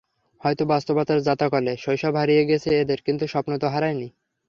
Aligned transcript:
হয়তো 0.41 0.63
বাস্তবতার 0.65 1.19
জাঁতাকলে 1.21 1.73
শৈশব 1.77 2.13
হারিয়ে 2.15 2.43
গেছে 2.49 2.69
এদের, 2.81 2.99
কিন্তু 3.07 3.23
স্বপ্ন 3.27 3.51
তো 3.57 3.67
হারায়নি। 3.73 4.07